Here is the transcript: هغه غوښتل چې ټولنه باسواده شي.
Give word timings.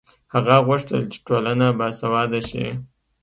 هغه 0.33 0.55
غوښتل 0.67 1.01
چې 1.11 1.17
ټولنه 1.27 1.67
باسواده 1.79 2.41
شي. 2.49 2.65